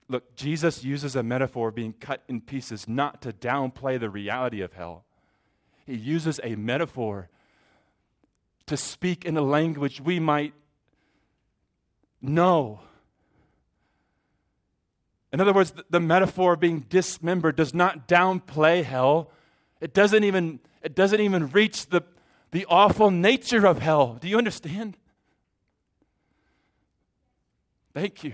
Look, 0.10 0.36
Jesus 0.36 0.84
uses 0.84 1.16
a 1.16 1.22
metaphor 1.22 1.70
of 1.70 1.76
being 1.76 1.94
cut 1.94 2.24
in 2.28 2.42
pieces 2.42 2.88
not 2.88 3.22
to 3.22 3.32
downplay 3.32 4.00
the 4.00 4.10
reality 4.10 4.62
of 4.62 4.74
hell. 4.74 5.06
He 5.86 5.96
uses 5.96 6.40
a 6.44 6.56
metaphor 6.56 7.30
to 8.66 8.76
speak 8.76 9.24
in 9.24 9.38
a 9.38 9.42
language 9.42 10.02
we 10.02 10.20
might 10.20 10.54
know. 12.24 12.80
In 15.32 15.40
other 15.40 15.54
words, 15.54 15.74
the 15.92 16.00
metaphor 16.00 16.54
of 16.54 16.60
being 16.60 16.86
dismembered 16.90 17.56
does 17.56 17.76
not 17.76 18.08
downplay 18.08 18.84
hell. 18.84 19.30
It 19.80 19.94
doesn't 19.94 20.24
even, 20.24 20.60
it 20.82 20.96
doesn't 20.96 21.22
even 21.22 21.50
reach 21.50 21.86
the, 21.88 22.02
the 22.52 22.66
awful 22.70 23.12
nature 23.12 23.66
of 23.66 23.80
hell. 23.80 24.18
Do 24.20 24.28
you 24.28 24.38
understand? 24.38 24.98
Thank 27.94 28.24
you. 28.24 28.34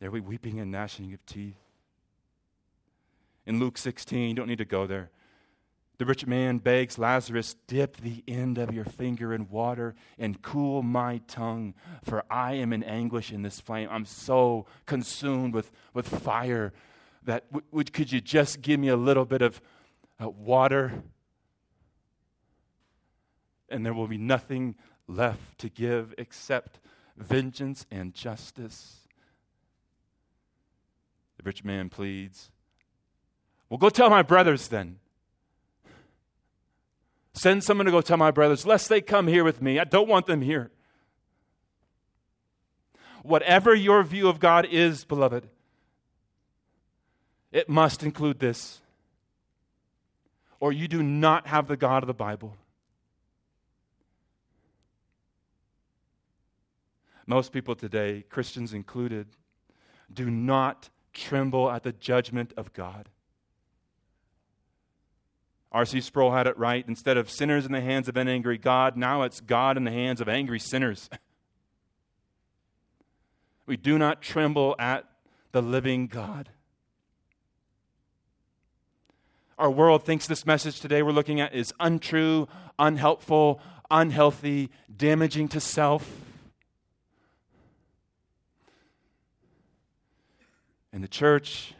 There 0.00 0.10
we 0.10 0.20
weeping 0.20 0.60
and 0.60 0.70
gnashing 0.70 1.14
of 1.14 1.24
teeth. 1.24 1.56
In 3.46 3.58
Luke 3.58 3.78
16, 3.78 4.28
you 4.28 4.34
don't 4.34 4.48
need 4.48 4.58
to 4.58 4.66
go 4.66 4.86
there. 4.86 5.10
The 5.96 6.04
rich 6.04 6.26
man 6.26 6.58
begs 6.58 6.98
Lazarus, 6.98 7.54
Dip 7.68 7.98
the 7.98 8.24
end 8.26 8.58
of 8.58 8.72
your 8.72 8.84
finger 8.84 9.32
in 9.32 9.48
water 9.48 9.94
and 10.18 10.42
cool 10.42 10.82
my 10.82 11.18
tongue, 11.28 11.74
for 12.02 12.24
I 12.28 12.54
am 12.54 12.72
in 12.72 12.82
anguish 12.82 13.30
in 13.30 13.42
this 13.42 13.60
flame. 13.60 13.88
I'm 13.90 14.04
so 14.04 14.66
consumed 14.86 15.54
with, 15.54 15.70
with 15.92 16.08
fire 16.08 16.72
that 17.22 17.46
w- 17.52 17.64
w- 17.70 17.84
could 17.84 18.10
you 18.10 18.20
just 18.20 18.60
give 18.60 18.80
me 18.80 18.88
a 18.88 18.96
little 18.96 19.24
bit 19.24 19.40
of 19.40 19.60
uh, 20.20 20.28
water? 20.28 21.04
And 23.68 23.86
there 23.86 23.94
will 23.94 24.08
be 24.08 24.18
nothing 24.18 24.74
left 25.06 25.58
to 25.58 25.68
give 25.68 26.12
except 26.18 26.80
vengeance 27.16 27.86
and 27.88 28.14
justice. 28.14 29.06
The 31.36 31.44
rich 31.44 31.62
man 31.62 31.88
pleads, 31.88 32.50
Well, 33.68 33.78
go 33.78 33.90
tell 33.90 34.10
my 34.10 34.22
brothers 34.22 34.66
then. 34.66 34.98
Send 37.34 37.64
someone 37.64 37.86
to 37.86 37.92
go 37.92 38.00
tell 38.00 38.16
my 38.16 38.30
brothers, 38.30 38.64
lest 38.64 38.88
they 38.88 39.00
come 39.00 39.26
here 39.26 39.44
with 39.44 39.60
me. 39.60 39.78
I 39.78 39.84
don't 39.84 40.08
want 40.08 40.26
them 40.26 40.40
here. 40.40 40.70
Whatever 43.22 43.74
your 43.74 44.02
view 44.04 44.28
of 44.28 44.38
God 44.38 44.66
is, 44.70 45.04
beloved, 45.04 45.48
it 47.50 47.68
must 47.68 48.02
include 48.02 48.38
this. 48.38 48.80
Or 50.60 50.72
you 50.72 50.86
do 50.88 51.02
not 51.02 51.48
have 51.48 51.66
the 51.66 51.76
God 51.76 52.02
of 52.02 52.06
the 52.06 52.14
Bible. 52.14 52.56
Most 57.26 57.52
people 57.52 57.74
today, 57.74 58.24
Christians 58.28 58.72
included, 58.72 59.26
do 60.12 60.30
not 60.30 60.90
tremble 61.12 61.70
at 61.70 61.82
the 61.82 61.92
judgment 61.92 62.52
of 62.56 62.72
God. 62.72 63.08
R.C. 65.74 66.00
Sproul 66.02 66.30
had 66.30 66.46
it 66.46 66.56
right. 66.56 66.84
Instead 66.86 67.16
of 67.16 67.28
sinners 67.28 67.66
in 67.66 67.72
the 67.72 67.80
hands 67.80 68.08
of 68.08 68.16
an 68.16 68.28
angry 68.28 68.56
God, 68.56 68.96
now 68.96 69.22
it's 69.22 69.40
God 69.40 69.76
in 69.76 69.82
the 69.82 69.90
hands 69.90 70.20
of 70.20 70.28
angry 70.28 70.60
sinners. 70.60 71.10
we 73.66 73.76
do 73.76 73.98
not 73.98 74.22
tremble 74.22 74.76
at 74.78 75.04
the 75.50 75.60
living 75.60 76.06
God. 76.06 76.48
Our 79.58 79.70
world 79.70 80.04
thinks 80.04 80.28
this 80.28 80.46
message 80.46 80.78
today 80.78 81.02
we're 81.02 81.10
looking 81.10 81.40
at 81.40 81.52
is 81.52 81.74
untrue, 81.80 82.46
unhelpful, 82.78 83.60
unhealthy, 83.90 84.70
damaging 84.96 85.48
to 85.48 85.60
self. 85.60 86.08
And 90.92 91.02
the 91.02 91.08
church 91.08 91.74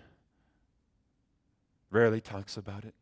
rarely 1.92 2.20
talks 2.20 2.56
about 2.56 2.84
it. 2.84 2.94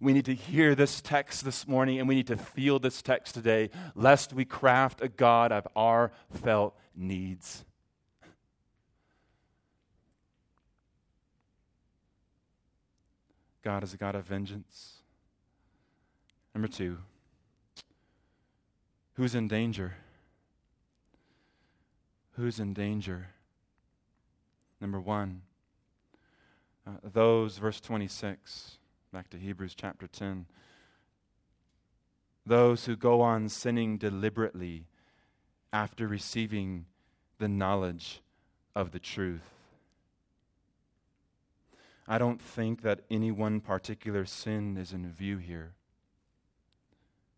We 0.00 0.14
need 0.14 0.24
to 0.24 0.34
hear 0.34 0.74
this 0.74 1.02
text 1.02 1.44
this 1.44 1.68
morning 1.68 1.98
and 1.98 2.08
we 2.08 2.14
need 2.14 2.28
to 2.28 2.36
feel 2.36 2.78
this 2.78 3.02
text 3.02 3.34
today, 3.34 3.68
lest 3.94 4.32
we 4.32 4.46
craft 4.46 5.02
a 5.02 5.08
God 5.08 5.52
of 5.52 5.68
our 5.76 6.10
felt 6.42 6.74
needs. 6.96 7.66
God 13.62 13.84
is 13.84 13.92
a 13.92 13.98
God 13.98 14.14
of 14.14 14.24
vengeance. 14.24 14.94
Number 16.54 16.66
two, 16.66 16.96
who's 19.14 19.34
in 19.34 19.48
danger? 19.48 19.96
Who's 22.36 22.58
in 22.58 22.72
danger? 22.72 23.28
Number 24.80 24.98
one, 24.98 25.42
uh, 26.86 26.92
those, 27.02 27.58
verse 27.58 27.82
26 27.82 28.78
back 29.12 29.28
to 29.28 29.36
Hebrews 29.36 29.74
chapter 29.74 30.06
10, 30.06 30.46
those 32.46 32.84
who 32.84 32.94
go 32.94 33.20
on 33.20 33.48
sinning 33.48 33.98
deliberately 33.98 34.86
after 35.72 36.06
receiving 36.06 36.86
the 37.38 37.48
knowledge 37.48 38.20
of 38.76 38.92
the 38.92 39.00
truth. 39.00 39.50
I 42.06 42.18
don't 42.18 42.40
think 42.40 42.82
that 42.82 43.00
any 43.10 43.32
one 43.32 43.60
particular 43.60 44.24
sin 44.26 44.76
is 44.76 44.92
in 44.92 45.10
view 45.10 45.38
here 45.38 45.72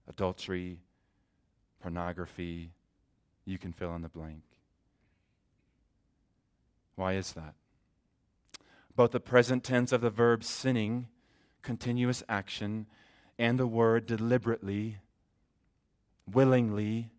adultery, 0.08 0.78
pornography, 1.80 2.72
you 3.46 3.56
can 3.56 3.72
fill 3.72 3.94
in 3.94 4.02
the 4.02 4.08
blank. 4.08 4.42
Why 6.96 7.14
is 7.14 7.32
that? 7.32 7.54
Both 8.94 9.12
the 9.12 9.20
present 9.20 9.64
tense 9.64 9.90
of 9.90 10.02
the 10.02 10.10
verb 10.10 10.44
sinning, 10.44 11.08
continuous 11.62 12.22
action, 12.28 12.86
and 13.38 13.58
the 13.58 13.66
word 13.66 14.06
deliberately, 14.06 14.98
willingly, 16.30 17.10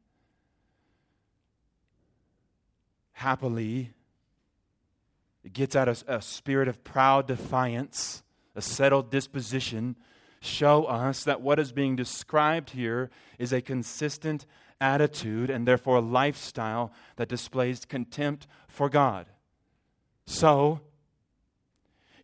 happily, 3.13 3.91
it 5.43 5.53
gets 5.53 5.75
at 5.75 5.87
a, 5.87 5.97
a 6.07 6.21
spirit 6.21 6.67
of 6.67 6.83
proud 6.83 7.27
defiance, 7.27 8.23
a 8.55 8.61
settled 8.61 9.11
disposition, 9.11 9.95
show 10.39 10.85
us 10.85 11.23
that 11.23 11.41
what 11.41 11.59
is 11.59 11.71
being 11.71 11.95
described 11.95 12.71
here 12.71 13.09
is 13.39 13.53
a 13.53 13.61
consistent 13.61 14.45
attitude 14.79 15.49
and 15.49 15.67
therefore 15.67 15.97
a 15.97 16.01
lifestyle 16.01 16.91
that 17.15 17.29
displays 17.29 17.85
contempt 17.85 18.47
for 18.67 18.89
God. 18.89 19.27
So, 20.25 20.81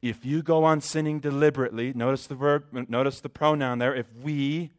if 0.02 0.26
you 0.26 0.42
go 0.42 0.64
on 0.64 0.82
sinning 0.82 1.20
deliberately, 1.20 1.94
notice 1.94 2.28
the 2.28 2.36
verb, 2.36 2.66
notice 2.72 3.20
the 3.20 3.30
pronoun 3.30 3.80
there. 3.80 3.94
If 3.94 4.08
we, 4.22 4.72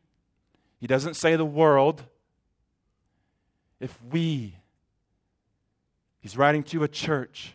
he 0.78 0.86
doesn't 0.86 1.14
say 1.14 1.36
the 1.36 1.44
world, 1.44 2.04
if 3.80 3.98
we, 4.02 4.56
he's 6.20 6.36
writing 6.36 6.62
to 6.64 6.82
a 6.82 6.88
church, 6.88 7.54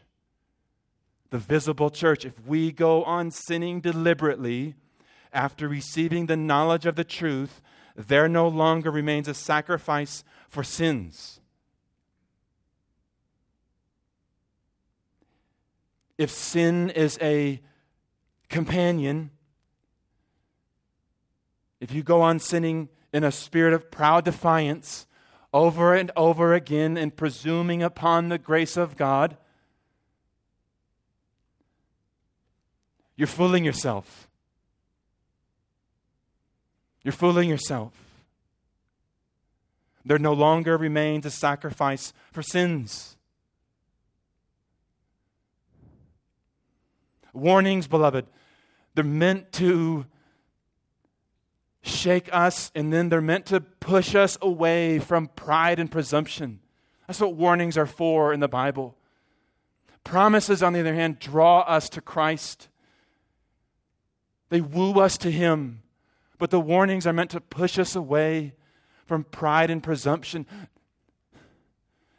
the 1.31 1.37
visible 1.39 1.89
church, 1.89 2.23
if 2.23 2.45
we 2.45 2.71
go 2.71 3.03
on 3.03 3.31
sinning 3.31 3.81
deliberately 3.81 4.75
after 5.33 5.67
receiving 5.67 6.27
the 6.27 6.37
knowledge 6.37 6.85
of 6.85 6.95
the 6.95 7.03
truth, 7.03 7.61
there 7.95 8.27
no 8.27 8.47
longer 8.47 8.91
remains 8.91 9.27
a 9.27 9.33
sacrifice 9.33 10.23
for 10.47 10.63
sins. 10.63 11.39
If 16.17 16.29
sin 16.29 16.89
is 16.89 17.17
a 17.21 17.61
companion, 18.49 19.31
if 21.79 21.91
you 21.91 22.03
go 22.03 22.21
on 22.21 22.39
sinning 22.39 22.89
in 23.13 23.23
a 23.23 23.31
spirit 23.31 23.73
of 23.73 23.91
proud 23.91 24.25
defiance 24.25 25.07
over 25.53 25.93
and 25.93 26.11
over 26.15 26.53
again 26.53 26.97
and 26.97 27.15
presuming 27.15 27.81
upon 27.83 28.29
the 28.29 28.37
grace 28.37 28.77
of 28.77 28.97
God, 28.97 29.37
you're 33.15 33.27
fooling 33.27 33.63
yourself. 33.63 34.27
You're 37.03 37.11
fooling 37.11 37.49
yourself. 37.49 37.93
There 40.03 40.19
no 40.19 40.33
longer 40.33 40.77
remains 40.77 41.25
a 41.25 41.31
sacrifice 41.31 42.13
for 42.31 42.41
sins. 42.41 43.14
Warnings, 47.35 47.87
beloved, 47.87 48.25
they're 48.93 49.03
meant 49.03 49.51
to 49.53 50.05
shake 51.81 52.29
us 52.33 52.71
and 52.73 52.91
then 52.91 53.09
they're 53.09 53.21
meant 53.21 53.45
to 53.47 53.59
push 53.59 54.15
us 54.15 54.37
away 54.41 54.99
from 54.99 55.27
pride 55.27 55.79
and 55.79 55.91
presumption. 55.91 56.59
That's 57.07 57.19
what 57.19 57.35
warnings 57.35 57.77
are 57.77 57.85
for 57.85 58.33
in 58.33 58.39
the 58.39 58.47
Bible. 58.47 58.95
Promises, 60.03 60.63
on 60.63 60.73
the 60.73 60.79
other 60.79 60.95
hand, 60.95 61.19
draw 61.19 61.61
us 61.61 61.89
to 61.89 62.01
Christ. 62.01 62.69
They 64.49 64.61
woo 64.61 64.99
us 64.99 65.17
to 65.19 65.31
Him. 65.31 65.81
But 66.37 66.51
the 66.51 66.59
warnings 66.59 67.07
are 67.07 67.13
meant 67.13 67.31
to 67.31 67.41
push 67.41 67.79
us 67.79 67.95
away 67.95 68.53
from 69.05 69.23
pride 69.23 69.69
and 69.69 69.81
presumption. 69.81 70.45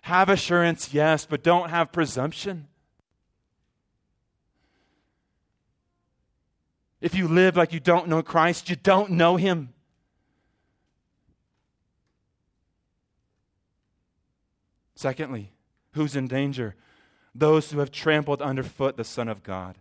Have 0.02 0.28
assurance, 0.28 0.94
yes, 0.94 1.26
but 1.26 1.42
don't 1.42 1.70
have 1.70 1.92
presumption. 1.92 2.68
If 7.00 7.14
you 7.14 7.28
live 7.28 7.56
like 7.56 7.72
you 7.72 7.80
don't 7.80 8.08
know 8.08 8.22
Christ, 8.22 8.70
you 8.70 8.76
don't 8.76 9.12
know 9.12 9.36
Him. 9.36 9.70
Secondly, 14.94 15.52
who's 15.92 16.16
in 16.16 16.26
danger? 16.26 16.74
Those 17.34 17.70
who 17.70 17.80
have 17.80 17.92
trampled 17.92 18.40
underfoot 18.40 18.96
the 18.96 19.04
Son 19.04 19.28
of 19.28 19.42
God. 19.42 19.76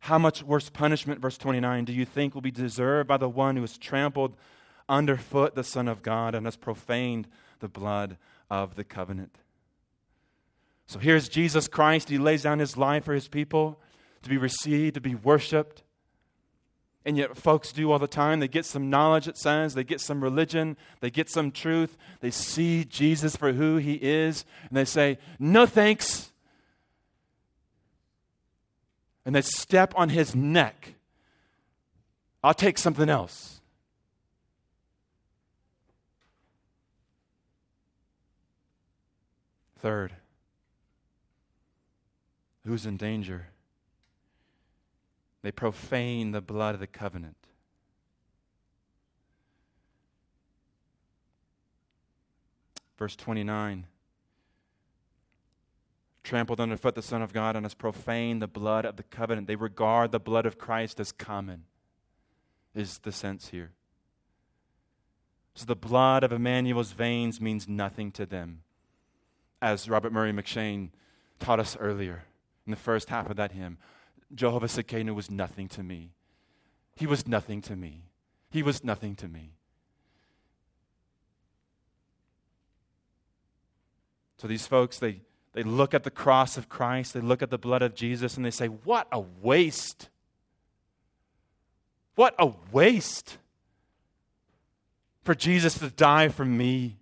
How 0.00 0.18
much 0.18 0.42
worse 0.42 0.68
punishment, 0.68 1.20
verse 1.20 1.38
29, 1.38 1.84
do 1.84 1.92
you 1.92 2.04
think 2.04 2.34
will 2.34 2.42
be 2.42 2.50
deserved 2.50 3.08
by 3.08 3.18
the 3.18 3.28
one 3.28 3.54
who 3.54 3.62
has 3.62 3.78
trampled 3.78 4.36
underfoot 4.88 5.54
the 5.54 5.62
Son 5.62 5.86
of 5.86 6.02
God 6.02 6.34
and 6.34 6.44
has 6.44 6.56
profaned 6.56 7.28
the 7.60 7.68
blood 7.68 8.16
of 8.50 8.74
the 8.74 8.82
covenant? 8.82 9.38
So 10.86 10.98
here's 10.98 11.28
Jesus 11.28 11.68
Christ. 11.68 12.08
He 12.08 12.18
lays 12.18 12.42
down 12.42 12.58
his 12.58 12.76
life 12.76 13.04
for 13.04 13.14
his 13.14 13.28
people 13.28 13.80
to 14.22 14.30
be 14.30 14.38
received, 14.38 14.94
to 14.94 15.00
be 15.00 15.14
worshiped. 15.14 15.82
And 17.04 17.16
yet, 17.16 17.36
folks 17.36 17.72
do 17.72 17.90
all 17.90 17.98
the 17.98 18.06
time. 18.06 18.38
They 18.38 18.48
get 18.48 18.64
some 18.64 18.88
knowledge, 18.88 19.26
it 19.26 19.36
says. 19.36 19.74
They 19.74 19.82
get 19.82 20.00
some 20.00 20.22
religion. 20.22 20.76
They 21.00 21.10
get 21.10 21.28
some 21.28 21.50
truth. 21.50 21.96
They 22.20 22.30
see 22.30 22.84
Jesus 22.84 23.34
for 23.34 23.52
who 23.52 23.76
he 23.76 23.94
is. 23.94 24.44
And 24.68 24.76
they 24.76 24.84
say, 24.84 25.18
No 25.38 25.66
thanks. 25.66 26.30
And 29.24 29.34
they 29.34 29.42
step 29.42 29.92
on 29.96 30.10
his 30.10 30.34
neck. 30.34 30.94
I'll 32.42 32.54
take 32.54 32.78
something 32.78 33.08
else. 33.08 33.60
Third, 39.78 40.12
who's 42.64 42.86
in 42.86 42.96
danger? 42.96 43.48
They 45.42 45.52
profane 45.52 46.30
the 46.30 46.40
blood 46.40 46.74
of 46.74 46.80
the 46.80 46.86
covenant. 46.86 47.36
Verse 52.96 53.16
29 53.16 53.86
trampled 56.22 56.60
underfoot 56.60 56.94
the 56.94 57.02
Son 57.02 57.22
of 57.22 57.32
God 57.32 57.56
and 57.56 57.64
has 57.64 57.74
profaned 57.74 58.40
the 58.40 58.46
blood 58.46 58.84
of 58.84 58.96
the 58.96 59.02
covenant. 59.02 59.46
They 59.46 59.56
regard 59.56 60.12
the 60.12 60.20
blood 60.20 60.46
of 60.46 60.58
Christ 60.58 61.00
as 61.00 61.12
common, 61.12 61.64
is 62.74 62.98
the 62.98 63.12
sense 63.12 63.48
here. 63.48 63.72
So 65.54 65.66
the 65.66 65.76
blood 65.76 66.24
of 66.24 66.32
Emmanuel's 66.32 66.92
veins 66.92 67.40
means 67.40 67.68
nothing 67.68 68.10
to 68.12 68.24
them, 68.24 68.62
as 69.60 69.88
Robert 69.88 70.12
Murray 70.12 70.32
M'Cheyne 70.32 70.90
taught 71.38 71.60
us 71.60 71.76
earlier 71.78 72.24
in 72.66 72.70
the 72.70 72.76
first 72.76 73.10
half 73.10 73.28
of 73.28 73.36
that 73.36 73.52
hymn. 73.52 73.78
Jehovah 74.34 74.66
Tsidkenu 74.66 75.14
was 75.14 75.30
nothing 75.30 75.68
to 75.68 75.82
me. 75.82 76.10
He 76.96 77.06
was 77.06 77.26
nothing 77.26 77.60
to 77.62 77.76
me. 77.76 78.04
He 78.50 78.62
was 78.62 78.84
nothing 78.84 79.16
to 79.16 79.28
me. 79.28 79.52
So 84.38 84.48
these 84.48 84.66
folks, 84.66 84.98
they, 84.98 85.20
they 85.52 85.62
look 85.62 85.94
at 85.94 86.02
the 86.02 86.10
cross 86.10 86.56
of 86.56 86.68
Christ, 86.68 87.14
they 87.14 87.20
look 87.20 87.42
at 87.42 87.50
the 87.50 87.58
blood 87.58 87.82
of 87.82 87.94
Jesus, 87.94 88.36
and 88.36 88.44
they 88.44 88.50
say, 88.50 88.66
What 88.66 89.06
a 89.12 89.20
waste! 89.20 90.08
What 92.14 92.34
a 92.38 92.52
waste 92.70 93.38
for 95.24 95.34
Jesus 95.34 95.78
to 95.78 95.88
die 95.88 96.28
for 96.28 96.44
me. 96.44 96.98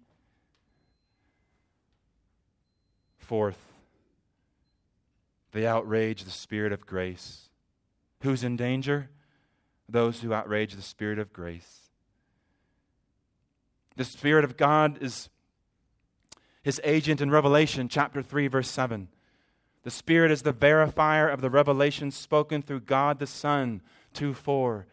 Fourth, 3.19 3.59
they 5.53 5.67
outrage 5.67 6.25
the 6.25 6.31
Spirit 6.31 6.73
of 6.73 6.87
grace. 6.87 7.49
Who's 8.23 8.45
in 8.45 8.57
danger? 8.57 9.11
Those 9.89 10.21
who 10.21 10.33
outrage 10.33 10.75
the 10.75 10.83
Spirit 10.83 11.19
of 11.19 11.33
grace. 11.33 11.91
The 13.97 14.05
Spirit 14.05 14.45
of 14.45 14.57
God 14.57 15.03
is 15.03 15.29
his 16.63 16.81
agent 16.85 17.21
in 17.21 17.31
Revelation 17.31 17.89
chapter 17.89 18.23
3, 18.23 18.47
verse 18.49 18.71
7. 18.71 19.09
The 19.83 19.91
Spirit 19.91 20.31
is 20.31 20.43
the 20.43 20.53
verifier 20.53 21.33
of 21.33 21.41
the 21.41 21.51
revelation 21.51 22.11
spoken 22.11 22.63
through 22.63 22.81
God 22.81 23.19
the 23.19 23.27
Son, 23.27 23.81
2 24.15 24.35
4. 24.35 24.87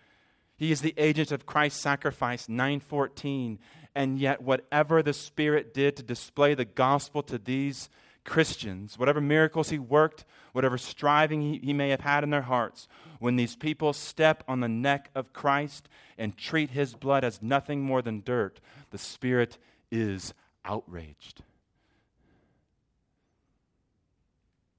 He 0.55 0.71
is 0.71 0.81
the 0.81 0.93
agent 0.97 1.31
of 1.31 1.45
Christ's 1.45 1.81
sacrifice, 1.81 2.49
914. 2.49 3.59
And 3.93 4.17
yet, 4.17 4.41
whatever 4.41 5.03
the 5.03 5.13
Spirit 5.13 5.73
did 5.73 5.97
to 5.97 6.03
display 6.03 6.53
the 6.53 6.65
gospel 6.65 7.21
to 7.23 7.37
these 7.37 7.89
Christians, 8.27 8.99
whatever 8.99 9.21
miracles 9.21 9.69
he 9.69 9.79
worked, 9.79 10.25
whatever 10.51 10.77
striving 10.77 11.41
he, 11.41 11.59
he, 11.63 11.73
may 11.73 11.89
have 11.89 12.01
had 12.01 12.25
in 12.25 12.29
their 12.29 12.41
hearts, 12.41 12.89
when 13.19 13.37
these 13.37 13.55
people 13.55 13.93
step 13.93 14.43
on 14.49 14.59
the 14.59 14.67
neck 14.67 15.09
of 15.15 15.31
Christ 15.31 15.87
and 16.17 16.37
treat 16.37 16.71
his 16.71 16.93
blood 16.93 17.23
as 17.23 17.41
nothing 17.41 17.81
more 17.81 18.01
than 18.01 18.21
dirt, 18.21 18.59
the 18.91 18.97
Spirit 18.97 19.57
is 19.89 20.33
outraged. 20.65 21.41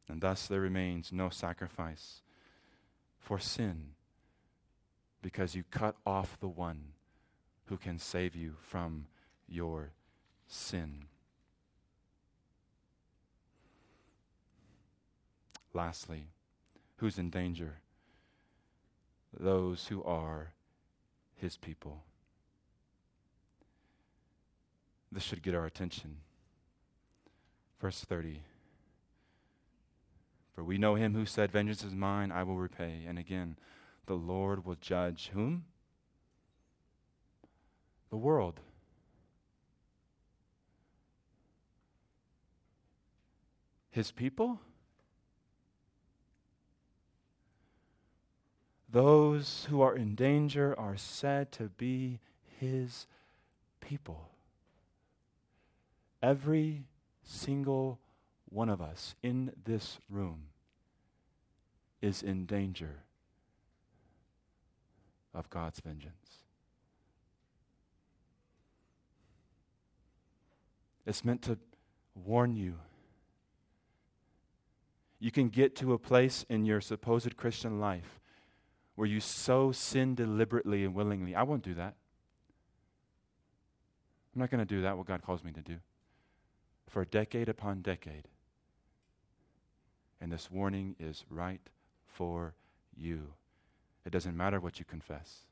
And 0.09 0.21
thus 0.21 0.47
there 0.47 0.61
remains 0.61 1.11
no 1.11 1.31
sacrifice 1.31 2.21
for 3.19 3.39
sin 3.39 3.93
because 5.23 5.55
you 5.55 5.65
cut 5.71 5.97
off 6.07 6.39
the 6.39 6.49
one 6.49 6.93
who 7.67 7.79
can 7.79 7.99
save 7.99 8.37
you 8.37 8.57
from 8.61 9.07
your 9.49 9.93
sin. 10.47 11.05
Lastly, 15.75 16.29
who's 16.97 17.19
in 17.19 17.31
danger? 17.31 17.81
Those 19.39 19.89
who 19.89 20.03
are 20.03 20.53
his 21.37 21.57
people. 21.57 22.03
This 25.11 25.23
should 25.23 25.43
get 25.43 25.55
our 25.55 25.67
attention. 25.67 26.19
Verse 27.81 28.01
30. 28.01 28.43
For 30.55 30.65
we 30.65 30.77
know 30.77 30.97
him 30.97 31.15
who 31.15 31.25
said, 31.25 31.53
Vengeance 31.53 31.85
is 31.85 31.95
mine, 31.95 32.33
I 32.33 32.43
will 32.43 32.57
repay. 32.57 33.05
And 33.07 33.19
again, 33.19 33.57
the 34.07 34.15
Lord 34.15 34.65
will 34.65 34.77
judge 34.81 35.31
whom? 35.33 35.65
The 38.11 38.17
world. 38.17 38.61
His 43.91 44.11
people? 44.11 44.61
Those 48.91 49.67
who 49.69 49.83
are 49.83 49.95
in 49.95 50.15
danger 50.15 50.75
are 50.79 50.97
said 50.97 51.53
to 51.53 51.65
be 51.65 52.21
his 52.59 53.07
people. 53.81 54.31
Every 56.23 56.85
single 57.23 57.99
one 58.49 58.71
of 58.71 58.81
us 58.81 59.15
in 59.23 59.53
this 59.65 59.99
room 60.09 60.45
is 62.01 62.23
in 62.23 62.47
danger 62.47 63.03
of 65.35 65.51
God's 65.51 65.81
vengeance. 65.81 66.15
It's 71.07 71.25
meant 71.25 71.43
to 71.43 71.59
warn 72.15 72.57
you. 72.57 72.75
You 75.21 75.31
can 75.31 75.49
get 75.49 75.77
to 75.77 75.93
a 75.93 75.99
place 75.99 76.45
in 76.49 76.65
your 76.65 76.81
supposed 76.81 77.37
Christian 77.37 77.81
life 77.81 78.21
where 78.99 79.07
you 79.07 79.21
so 79.21 79.71
sin 79.71 80.17
deliberately 80.17 80.85
and 80.85 80.93
willingly. 80.93 81.33
I 81.33 81.45
won't 81.45 81.63
do 81.63 81.73
that. 81.75 81.95
I'm 84.35 84.41
not 84.41 84.51
going 84.51 84.59
to 84.59 84.65
do 84.65 84.83
that, 84.83 84.99
what 84.99 85.07
God 85.07 85.23
calls 85.23 85.45
me 85.45 85.53
to 85.53 85.61
do. 85.61 85.77
For 86.89 87.05
decade 87.05 87.49
upon 87.49 87.81
decade. 87.81 88.27
And 90.21 90.33
this 90.33 90.51
warning 90.51 90.97
is 90.99 91.25
right 91.31 91.61
for 92.07 92.55
you. 92.97 93.35
It 94.05 94.11
doesn't 94.11 94.37
matter 94.37 94.59
what 94.59 94.81
you 94.81 94.85
confess. 94.85 95.43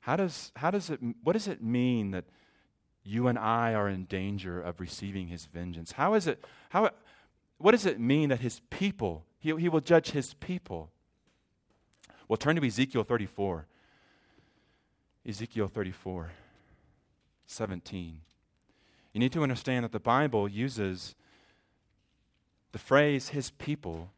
How 0.00 0.16
does, 0.16 0.50
how 0.56 0.72
does 0.72 0.90
it, 0.90 0.98
what 1.22 1.34
does 1.34 1.46
it 1.46 1.62
mean 1.62 2.10
that 2.10 2.24
you 3.04 3.28
and 3.28 3.38
I 3.38 3.74
are 3.74 3.88
in 3.88 4.06
danger 4.06 4.60
of 4.60 4.80
receiving 4.80 5.28
his 5.28 5.46
vengeance? 5.46 5.92
How 5.92 6.14
is 6.14 6.26
it, 6.26 6.44
how, 6.70 6.90
what 7.58 7.72
does 7.72 7.86
it 7.86 8.00
mean 8.00 8.28
that 8.30 8.40
his 8.40 8.60
people, 8.70 9.24
he, 9.38 9.54
he 9.56 9.68
will 9.68 9.80
judge 9.80 10.10
his 10.10 10.34
people? 10.34 10.90
Well, 12.28 12.36
turn 12.36 12.56
to 12.56 12.66
Ezekiel 12.66 13.04
34. 13.04 13.66
Ezekiel 15.26 15.68
34, 15.68 16.30
17. 17.46 18.20
You 19.12 19.20
need 19.20 19.32
to 19.32 19.42
understand 19.42 19.84
that 19.84 19.92
the 19.92 20.00
Bible 20.00 20.48
uses 20.48 21.14
the 22.72 22.78
phrase 22.78 23.30
his 23.30 23.50
people 23.50 24.10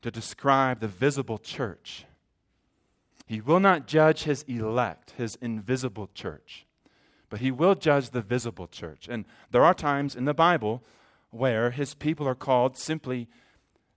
to 0.00 0.10
describe 0.10 0.80
the 0.80 0.88
visible 0.88 1.38
church. 1.38 2.04
He 3.26 3.40
will 3.40 3.60
not 3.60 3.86
judge 3.86 4.22
his 4.22 4.42
elect, 4.44 5.12
his 5.18 5.36
invisible 5.42 6.08
church, 6.14 6.66
but 7.28 7.40
he 7.40 7.50
will 7.50 7.74
judge 7.74 8.10
the 8.10 8.22
visible 8.22 8.68
church. 8.68 9.08
And 9.08 9.26
there 9.50 9.64
are 9.64 9.74
times 9.74 10.16
in 10.16 10.24
the 10.24 10.34
Bible 10.34 10.82
where 11.30 11.70
his 11.70 11.94
people 11.94 12.26
are 12.26 12.34
called 12.34 12.76
simply 12.76 13.28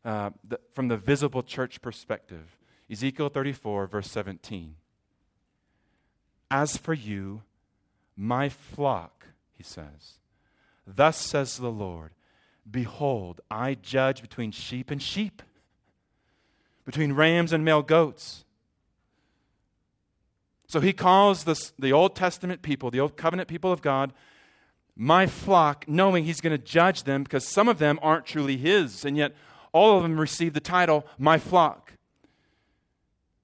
uh, 0.04 0.32
the, 0.44 0.60
from 0.74 0.88
the 0.88 0.98
visible 0.98 1.44
church 1.44 1.82
perspective. 1.82 2.58
Ezekiel 2.89 3.30
34, 3.30 3.88
verse 3.88 4.12
17. 4.12 4.76
As 6.50 6.76
for 6.76 6.94
you, 6.94 7.44
my 8.17 8.50
flock, 8.50 9.28
he 9.54 9.63
says, 9.63 10.20
thus 10.86 11.17
says 11.17 11.58
the 11.58 11.72
Lord, 11.72 12.12
behold, 12.70 13.39
I 13.50 13.76
judge 13.76 14.22
between 14.22 14.52
sheep 14.52 14.91
and 14.91 15.02
sheep, 15.02 15.41
between 16.86 17.13
rams 17.13 17.54
and 17.54 17.63
male 17.63 17.82
goats. 17.82 18.44
So 20.67 20.80
he 20.80 20.94
calls 20.94 21.44
this, 21.46 21.74
the 21.78 21.94
Old 21.94 22.15
Testament 22.15 22.62
people, 22.62 22.91
the 22.91 23.00
Old 23.00 23.17
Covenant 23.17 23.48
people 23.48 23.72
of 23.72 23.82
God, 23.82 24.13
my 24.95 25.25
flock, 25.25 25.86
knowing 25.88 26.25
he's 26.25 26.41
going 26.41 26.51
to 26.51 26.63
judge 26.63 27.04
them 27.04 27.23
because 27.23 27.45
some 27.45 27.67
of 27.67 27.80
them 27.80 27.99
aren't 28.01 28.25
truly 28.25 28.58
his, 28.58 29.06
and 29.06 29.17
yet 29.17 29.34
all 29.71 29.97
of 29.97 30.04
them 30.04 30.19
receive 30.19 30.54
the 30.54 30.60
title, 30.60 31.06
my 31.17 31.38
flock, 31.38 31.93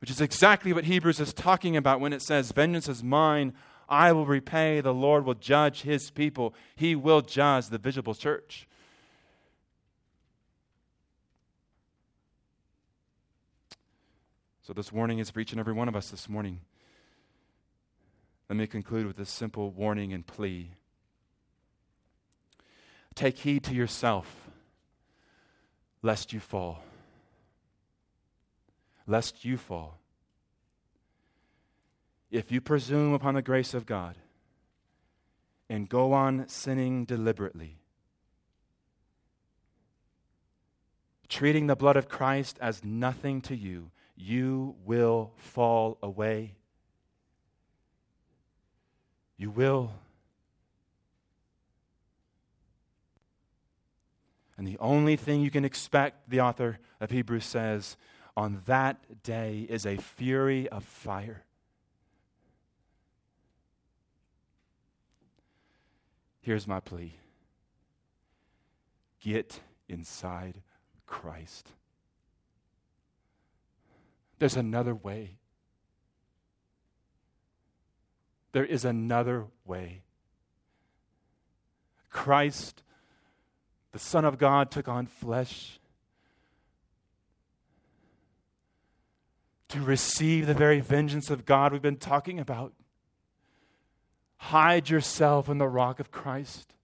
which 0.01 0.09
is 0.09 0.21
exactly 0.21 0.73
what 0.73 0.85
Hebrews 0.85 1.19
is 1.19 1.33
talking 1.33 1.77
about 1.77 1.99
when 1.99 2.13
it 2.13 2.21
says, 2.21 2.51
Vengeance 2.51 2.89
is 2.89 3.03
mine, 3.03 3.53
I 3.89 4.11
will 4.11 4.25
repay, 4.25 4.81
the 4.81 4.93
Lord 4.93 5.25
will 5.25 5.33
judge 5.33 5.83
his 5.83 6.11
people, 6.11 6.53
he 6.75 6.95
will 6.95 7.21
judge 7.21 7.67
the 7.67 7.77
visible 7.77 8.13
church. 8.13 8.67
So, 14.61 14.73
this 14.73 14.91
warning 14.91 15.19
is 15.19 15.29
for 15.29 15.39
each 15.39 15.53
and 15.53 15.61
every 15.61 15.71
one 15.71 15.87
of 15.87 15.95
us 15.95 16.09
this 16.09 16.27
morning. 16.27 16.59
Let 18.49 18.57
me 18.57 18.67
conclude 18.67 19.07
with 19.07 19.15
this 19.15 19.29
simple 19.29 19.71
warning 19.71 20.11
and 20.11 20.27
plea. 20.27 20.71
Take 23.17 23.39
heed 23.39 23.63
to 23.63 23.73
yourself, 23.73 24.47
lest 26.03 26.33
you 26.33 26.39
fall. 26.39 26.83
Lest 29.07 29.43
you 29.43 29.57
fall. 29.57 29.97
If 32.29 32.51
you 32.51 32.61
presume 32.61 33.15
upon 33.15 33.33
the 33.33 33.41
grace 33.41 33.73
of 33.73 33.87
God 33.87 34.17
and 35.67 35.89
go 35.89 36.13
on 36.13 36.47
sinning 36.47 37.05
deliberately, 37.05 37.79
treating 41.27 41.65
the 41.65 41.75
blood 41.75 41.97
of 41.97 42.07
Christ 42.07 42.59
as 42.61 42.83
nothing 42.83 43.41
to 43.41 43.55
you, 43.55 43.89
you 44.15 44.75
will 44.85 45.31
fall 45.37 45.97
away. 46.03 46.53
You 49.37 49.49
will. 49.49 49.93
And 54.57 54.67
the 54.67 54.77
only 54.79 55.15
thing 55.15 55.41
you 55.41 55.51
can 55.51 55.65
expect, 55.65 56.29
the 56.29 56.41
author 56.41 56.79
of 56.99 57.11
Hebrews 57.11 57.45
says, 57.45 57.95
on 58.35 58.61
that 58.65 59.23
day 59.23 59.65
is 59.69 59.85
a 59.85 59.97
fury 59.97 60.67
of 60.69 60.83
fire. 60.83 61.43
Here's 66.41 66.67
my 66.67 66.79
plea 66.79 67.13
get 69.19 69.59
inside 69.89 70.61
Christ. 71.05 71.71
There's 74.39 74.55
another 74.55 74.95
way. 74.95 75.37
There 78.51 78.65
is 78.65 78.85
another 78.85 79.47
way. 79.65 80.03
Christ 82.09 82.81
the 83.97 84.03
Son 84.03 84.25
of 84.25 84.37
God 84.37 84.69
took 84.69 84.87
on 84.87 85.07
flesh 85.07 85.79
to 89.69 89.81
receive 89.81 90.45
the 90.45 90.53
very 90.53 90.81
vengeance 90.81 91.31
of 91.31 91.47
God 91.47 91.71
we've 91.71 91.81
been 91.81 91.97
talking 91.97 92.39
about. 92.39 92.73
Hide 94.37 94.87
yourself 94.87 95.49
in 95.49 95.57
the 95.57 95.67
rock 95.67 95.99
of 95.99 96.11
Christ. 96.11 96.75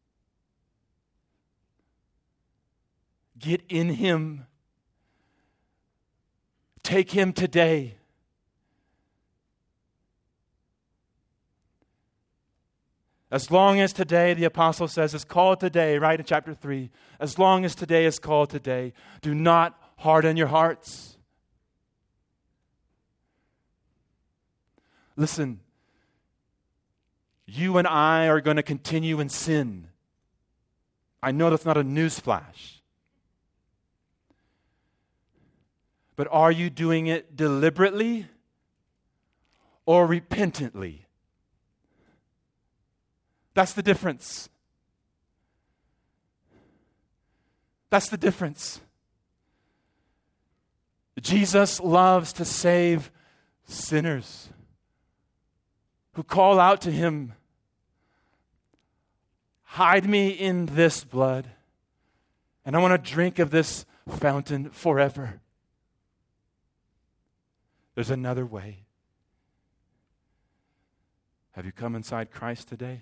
Get 3.38 3.62
in 3.70 3.90
Him. 3.90 4.48
Take 6.82 7.12
Him 7.12 7.32
today. 7.32 7.94
As 13.34 13.50
long 13.50 13.80
as 13.80 13.94
today, 13.94 14.36
the 14.36 14.44
apostle 14.44 14.88
says, 14.88 15.16
is 15.16 15.26
called 15.26 15.60
today, 15.60 15.98
right 15.98 16.20
in 16.20 16.24
chapter 16.24 16.54
3, 16.54 16.92
as 17.20 17.40
long 17.40 17.66
as 17.66 17.74
today 17.74 18.06
is 18.06 18.20
called 18.20 18.52
today, 18.52 18.94
do 19.24 19.34
not 19.34 19.76
harden 19.98 20.38
your 20.38 20.46
hearts. 20.46 21.18
Listen, 25.16 25.62
you 27.48 27.80
and 27.80 27.88
I 27.88 28.28
are 28.28 28.40
going 28.40 28.58
to 28.58 28.64
continue 28.64 29.20
in 29.20 29.30
sin. 29.30 29.88
I 31.24 31.32
know 31.32 31.50
that's 31.50 31.66
not 31.66 31.76
a 31.76 31.84
news 31.84 32.20
flash. 32.20 32.84
But 36.16 36.28
are 36.30 36.52
you 36.52 36.70
doing 36.70 37.08
it 37.08 37.36
deliberately 37.36 38.28
or 39.88 40.06
repentantly? 40.06 41.03
That's 43.54 43.74
the 43.74 43.84
difference. 43.84 44.50
That's 47.90 48.10
the 48.10 48.18
difference. 48.18 48.82
Jesus 51.22 51.80
loves 51.80 52.34
to 52.34 52.46
save 52.46 53.12
sinners 53.66 54.50
who 56.14 56.24
call 56.24 56.60
out 56.60 56.82
to 56.82 56.92
him 56.92 57.34
Hide 59.74 60.08
me 60.08 60.30
in 60.30 60.68
this 60.68 61.04
blood, 61.04 61.48
and 62.64 62.76
I 62.76 62.80
want 62.80 63.04
to 63.04 63.12
drink 63.12 63.40
of 63.40 63.50
this 63.50 63.88
fountain 64.08 64.70
forever. 64.70 65.42
There's 67.96 68.12
another 68.12 68.46
way. 68.46 68.84
Have 71.54 71.66
you 71.66 71.72
come 71.72 71.96
inside 71.96 72.30
Christ 72.30 72.68
today? 72.68 73.02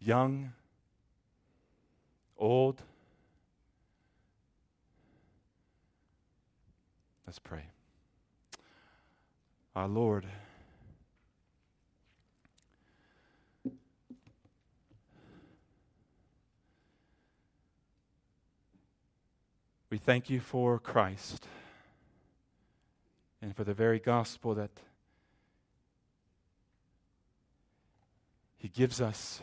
Young, 0.00 0.52
old. 2.36 2.82
Let's 7.26 7.38
pray. 7.38 7.64
Our 9.74 9.88
Lord, 9.88 10.26
we 19.90 19.98
thank 19.98 20.30
you 20.30 20.40
for 20.40 20.78
Christ 20.78 21.46
and 23.42 23.54
for 23.54 23.64
the 23.64 23.74
very 23.74 23.98
gospel 23.98 24.54
that 24.54 24.70
He 28.56 28.68
gives 28.68 29.00
us. 29.00 29.40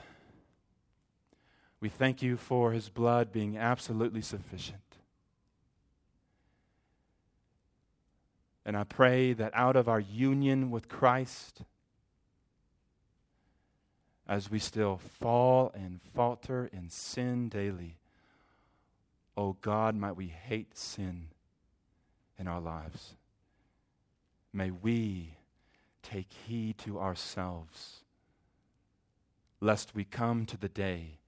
We 1.86 1.90
thank 1.90 2.24
you 2.24 2.36
for 2.36 2.72
His 2.72 2.90
blood 2.90 3.32
being 3.32 3.60
absolutely 3.60 4.24
sufficient. 4.24 4.98
And 8.66 8.76
I 8.76 8.84
pray 8.86 9.34
that 9.34 9.52
out 9.54 9.76
of 9.76 9.88
our 9.88 10.00
union 10.00 10.72
with 10.72 10.90
Christ, 10.90 11.62
as 14.28 14.50
we 14.50 14.58
still 14.58 15.00
fall 15.20 15.72
and 15.76 16.00
falter 16.16 16.72
in 16.74 16.90
sin 16.90 17.50
daily, 17.50 17.98
oh 19.38 19.56
God, 19.62 19.96
might 19.96 20.16
we 20.16 20.30
hate 20.30 20.76
sin 20.76 21.28
in 22.40 22.48
our 22.48 22.60
lives. 22.60 23.14
May 24.52 24.72
we 24.72 25.36
take 26.02 26.34
heed 26.48 26.80
to 26.80 27.00
ourselves, 27.00 28.02
lest 29.62 29.94
we 29.94 30.04
come 30.04 30.48
to 30.48 30.58
the 30.58 30.68
day 30.68 31.20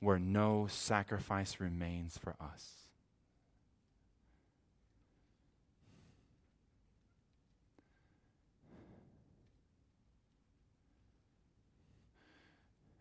where 0.00 0.18
no 0.18 0.66
sacrifice 0.66 1.60
remains 1.60 2.18
for 2.18 2.34
us. 2.40 2.80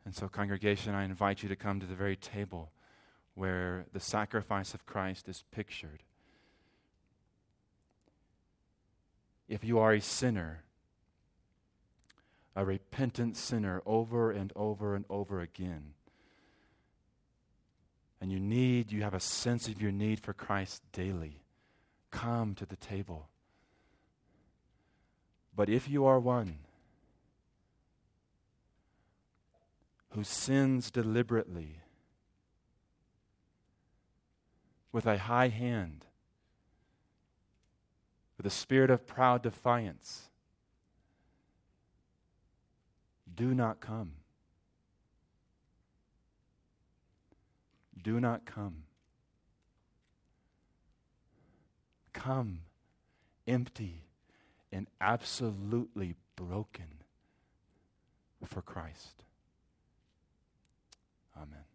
And 0.10 0.16
so, 0.16 0.28
congregation, 0.28 0.96
I 0.96 1.06
invite 1.06 1.44
you 1.44 1.50
to 1.50 1.56
come 1.56 1.80
to 1.80 1.86
the 1.86 1.94
very 1.94 2.16
table 2.16 2.72
where 3.36 3.86
the 3.94 4.00
sacrifice 4.00 4.74
of 4.74 4.86
Christ 4.88 5.30
is 5.30 5.44
pictured. 5.52 6.02
If 9.48 9.64
you 9.64 9.78
are 9.78 9.94
a 9.94 10.02
sinner, 10.02 10.64
a 12.56 12.66
repentant 12.66 13.38
sinner 13.38 13.84
over 13.86 14.32
and 14.32 14.52
over 14.56 14.96
and 14.96 15.06
over 15.10 15.42
again, 15.42 15.94
and 18.22 18.32
you 18.32 18.40
need, 18.40 18.92
you 18.92 19.04
have 19.04 19.14
a 19.14 19.20
sense 19.20 19.68
of 19.68 19.82
your 19.82 19.92
need 19.92 20.20
for 20.20 20.34
Christ 20.34 20.84
daily, 20.92 21.42
come 22.12 22.54
to 22.56 22.66
the 22.66 22.76
table. 22.76 23.30
But 25.56 25.70
if 25.70 25.90
you 25.90 26.06
are 26.06 26.20
one, 26.20 26.60
who 30.12 30.24
sins 30.24 30.90
deliberately 30.92 31.78
with 34.92 35.06
a 35.06 35.18
high 35.18 35.50
hand, 35.50 36.06
with 38.38 38.46
a 38.46 38.50
spirit 38.50 38.90
of 38.90 39.06
proud 39.06 39.44
defiance, 39.44 40.30
do 43.34 43.54
not 43.54 43.80
come. 43.80 44.14
Do 48.02 48.20
not 48.20 48.46
come. 48.46 48.84
Come 52.14 52.62
empty 53.48 54.04
and 54.72 54.88
absolutely 55.02 56.16
broken 56.36 57.04
for 58.46 58.62
Christ. 58.62 59.24
Amen. 61.36 61.69